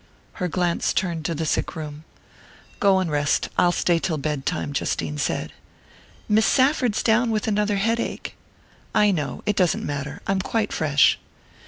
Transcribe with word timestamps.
Her 0.41 0.47
glance 0.47 0.93
turned 0.93 1.25
to 1.25 1.35
the 1.35 1.45
sick 1.45 1.75
room. 1.75 2.05
"Go 2.79 2.97
and 2.97 3.11
rest 3.11 3.49
I'll 3.55 3.71
stay 3.71 3.99
till 3.99 4.17
bedtime," 4.17 4.73
Justine 4.73 5.19
said. 5.19 5.53
"Miss 6.27 6.47
Safford's 6.47 7.03
down 7.03 7.29
with 7.29 7.47
another 7.47 7.75
headache." 7.75 8.35
"I 8.95 9.11
know: 9.11 9.43
it 9.45 9.55
doesn't 9.55 9.85
matter. 9.85 10.19
I'm 10.25 10.39
quite 10.41 10.73
fresh." 10.73 11.19